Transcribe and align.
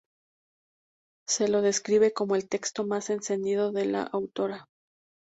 Se 1.27 1.47
lo 1.47 1.61
describe 1.61 2.11
como 2.11 2.35
el 2.35 2.49
texto 2.49 2.83
más 2.87 3.11
encendido 3.11 3.71
de 3.71 3.85
la 3.85 4.01
autora. 4.01 4.67